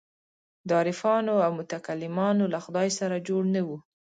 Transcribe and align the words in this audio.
د 0.67 0.69
عارفانو 0.79 1.33
او 1.45 1.51
متکلمانو 1.59 2.45
له 2.53 2.59
خدای 2.65 2.89
سره 2.99 3.23
جوړ 3.27 3.41
نه 3.55 3.61
وو. 3.67 3.77